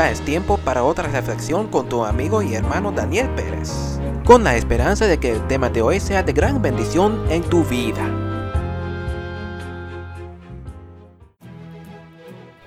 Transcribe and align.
ya 0.00 0.10
es 0.10 0.22
tiempo 0.22 0.56
para 0.56 0.82
otra 0.82 1.08
reflexión 1.08 1.68
con 1.68 1.86
tu 1.86 2.06
amigo 2.06 2.40
y 2.40 2.54
hermano 2.54 2.90
Daniel 2.90 3.28
Pérez, 3.34 4.00
con 4.24 4.42
la 4.42 4.56
esperanza 4.56 5.06
de 5.06 5.18
que 5.18 5.30
el 5.30 5.46
tema 5.46 5.68
de 5.68 5.82
hoy 5.82 6.00
sea 6.00 6.22
de 6.22 6.32
gran 6.32 6.62
bendición 6.62 7.22
en 7.28 7.42
tu 7.42 7.64
vida. 7.64 8.08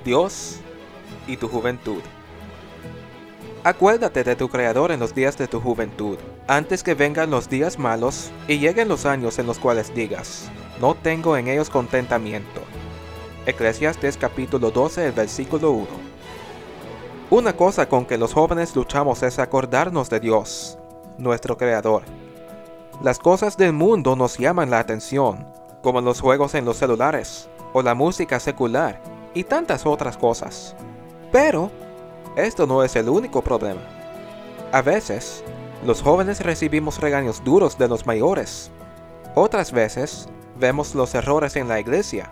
Dios 0.05 0.59
y 1.25 1.35
tu 1.38 1.48
juventud. 1.48 2.04
Acuérdate 3.63 4.23
de 4.23 4.36
tu 4.36 4.47
Creador 4.47 4.91
en 4.91 5.00
los 5.00 5.15
días 5.15 5.36
de 5.36 5.47
tu 5.47 5.59
juventud, 5.59 6.20
antes 6.47 6.84
que 6.84 6.93
vengan 6.93 7.31
los 7.31 7.50
días 7.50 7.79
malos 7.79 8.29
y 8.47 8.59
lleguen 8.59 8.89
los 8.89 9.07
años 9.07 9.39
en 9.39 9.47
los 9.47 9.57
cuales 9.57 9.91
digas, 9.95 10.52
no 10.80 10.94
tengo 10.94 11.36
en 11.36 11.47
ellos 11.47 11.72
contentamiento. 11.72 12.61
Eclesiastes 13.47 14.17
capítulo 14.17 14.70
12, 14.70 15.08
el 15.08 15.13
versículo 15.13 15.72
1. 15.72 16.12
Una 17.34 17.58
cosa 17.58 17.90
con 17.90 18.05
que 18.05 18.20
los 18.20 18.32
jóvenes 18.32 18.76
luchamos 18.76 19.23
es 19.23 19.40
acordarnos 19.40 20.08
de 20.08 20.20
Dios, 20.20 20.78
nuestro 21.18 21.58
Creador. 21.58 22.04
Las 23.02 23.18
cosas 23.18 23.58
del 23.58 23.73
mundo 23.73 24.16
nos 24.16 24.38
llaman 24.38 24.70
la 24.70 24.78
atención, 24.78 25.48
como 25.82 26.00
los 26.00 26.22
juegos 26.22 26.54
en 26.54 26.64
los 26.64 26.78
celulares, 26.78 27.50
o 27.73 27.82
la 27.82 27.96
música 27.96 28.40
secular, 28.40 29.02
y 29.34 29.46
tantas 29.46 29.88
otras 29.88 30.16
cosas. 30.16 30.76
Pero, 31.32 31.72
esto 32.36 32.68
no 32.68 32.84
es 32.84 32.96
el 32.96 33.09
único 33.09 33.42
problema. 33.42 33.81
A 34.72 34.84
veces, 34.84 35.44
los 35.84 36.04
jóvenes 36.04 36.40
recibimos 36.40 37.02
regaños 37.02 37.44
duros 37.44 37.80
de 37.80 37.88
los 37.88 38.06
mayores. 38.06 38.70
Otras 39.34 39.72
veces, 39.72 40.30
vemos 40.59 40.94
los 40.94 41.16
errores 41.16 41.56
en 41.56 41.68
la 41.68 41.80
iglesia. 41.80 42.31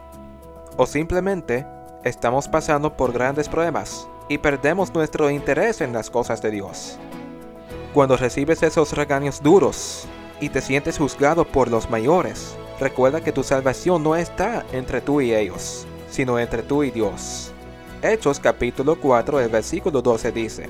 O 0.77 0.85
simplemente, 0.85 1.65
estamos 2.03 2.47
pasando 2.47 2.95
por 2.95 3.11
grandes 3.11 3.49
pruebas 3.49 4.07
y 4.31 4.37
perdemos 4.37 4.93
nuestro 4.93 5.29
interés 5.29 5.81
en 5.81 5.91
las 5.91 6.09
cosas 6.09 6.41
de 6.41 6.51
Dios. 6.51 6.97
Cuando 7.93 8.15
recibes 8.15 8.63
esos 8.63 8.93
regaños 8.93 9.43
duros 9.43 10.05
y 10.39 10.47
te 10.47 10.61
sientes 10.61 10.97
juzgado 10.97 11.43
por 11.43 11.69
los 11.69 11.89
mayores, 11.89 12.55
recuerda 12.79 13.19
que 13.19 13.33
tu 13.33 13.43
salvación 13.43 14.01
no 14.03 14.15
está 14.15 14.65
entre 14.71 15.01
tú 15.01 15.19
y 15.19 15.33
ellos, 15.33 15.85
sino 16.09 16.39
entre 16.39 16.63
tú 16.63 16.83
y 16.83 16.91
Dios. 16.91 17.51
Hechos 18.01 18.39
capítulo 18.39 18.97
4, 18.97 19.41
el 19.41 19.49
versículo 19.49 20.01
12 20.01 20.31
dice, 20.31 20.69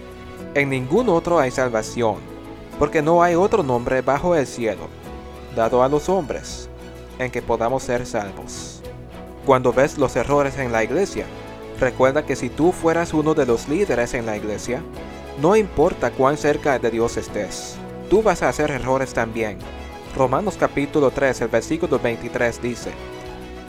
En 0.55 0.71
ningún 0.71 1.07
otro 1.09 1.37
hay 1.37 1.51
salvación, 1.51 2.15
porque 2.79 3.03
no 3.03 3.21
hay 3.21 3.35
otro 3.35 3.61
nombre 3.61 4.01
bajo 4.01 4.35
el 4.35 4.47
cielo, 4.47 4.87
dado 5.55 5.83
a 5.83 5.87
los 5.87 6.09
hombres, 6.09 6.67
en 7.19 7.29
que 7.29 7.43
podamos 7.43 7.83
ser 7.83 8.07
salvos. 8.07 8.81
Cuando 9.45 9.71
ves 9.71 9.99
los 9.99 10.15
errores 10.15 10.57
en 10.57 10.71
la 10.71 10.83
iglesia, 10.83 11.27
recuerda 11.81 12.25
que 12.25 12.37
si 12.37 12.49
tú 12.49 12.71
fueras 12.71 13.13
uno 13.13 13.33
de 13.33 13.45
los 13.45 13.67
líderes 13.67 14.13
en 14.13 14.25
la 14.25 14.37
iglesia, 14.37 14.81
no 15.41 15.55
importa 15.55 16.11
cuán 16.11 16.37
cerca 16.37 16.79
de 16.79 16.91
Dios 16.91 17.17
estés, 17.17 17.75
tú 18.09 18.21
vas 18.21 18.43
a 18.43 18.49
hacer 18.49 18.71
errores 18.71 19.13
también. 19.13 19.57
Romanos 20.15 20.55
capítulo 20.57 21.11
3, 21.11 21.41
el 21.41 21.47
versículo 21.49 21.99
23 21.99 22.61
dice, 22.61 22.91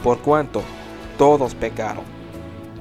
Por 0.04 0.18
cuanto 0.18 0.62
todos 1.16 1.54
pecaron. 1.54 2.04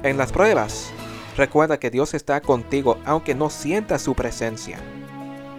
En 0.03 0.17
las 0.17 0.31
pruebas, 0.31 0.91
recuerda 1.37 1.79
que 1.79 1.89
Dios 1.89 2.13
está 2.13 2.41
contigo 2.41 2.97
aunque 3.05 3.33
no 3.33 3.49
sientas 3.49 4.01
su 4.01 4.13
presencia. 4.13 4.79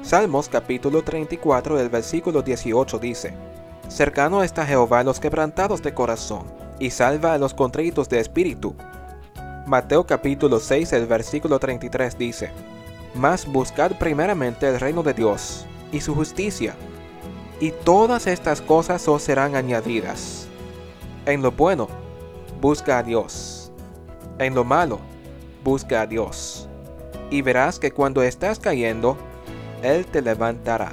Salmos 0.03 0.48
capítulo 0.48 1.03
34 1.03 1.77
del 1.77 1.89
versículo 1.89 2.42
18 2.42 2.98
dice, 2.98 3.34
Cercano 3.89 4.42
está 4.42 4.67
Jehová 4.67 5.01
a 5.01 5.05
los 5.05 5.20
quebrantados 5.20 5.83
de 5.83 5.95
corazón, 5.95 6.45
y 6.79 6.91
salva 6.91 7.33
a 7.33 7.39
los 7.39 7.55
contritos 7.55 8.09
de 8.09 8.19
espíritu. 8.20 8.75
Mateo 9.73 10.05
capítulo 10.05 10.61
6 10.61 10.92
el 10.92 11.07
versículo 11.07 11.58
33 11.58 12.19
dice, 12.19 12.51
Mas 13.14 13.46
buscad 13.46 13.92
primeramente 13.92 14.69
el 14.69 14.79
reino 14.79 15.02
de 15.02 15.14
Dios 15.14 15.64
y 15.91 16.02
su 16.02 16.14
justicia, 16.14 16.74
y 17.58 17.70
todas 17.70 18.27
estas 18.27 18.61
cosas 18.61 19.08
os 19.08 19.23
serán 19.23 19.57
añadidas. 19.57 20.46
En 21.24 21.41
lo 21.41 21.52
bueno, 21.52 21.89
busca 22.61 22.98
a 22.98 23.02
Dios. 23.02 23.73
En 24.39 24.55
lo 24.55 24.63
malo, 24.63 25.01
busca 25.64 26.02
a 26.02 26.07
Dios. 26.07 26.69
Y 27.30 27.41
verás 27.41 27.79
que 27.79 27.92
cuando 27.92 28.23
estás 28.23 28.58
cayendo, 28.58 29.17
Él 29.83 30.05
te 30.05 30.20
levantará. 30.20 30.92